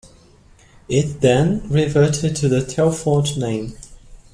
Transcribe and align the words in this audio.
It 0.89 1.21
then 1.21 1.61
reverted 1.69 2.35
to 2.37 2.49
the 2.49 2.61
Telfort 2.61 3.37
name. 3.37 3.77